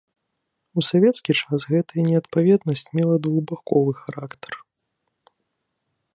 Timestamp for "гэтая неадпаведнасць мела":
1.73-3.15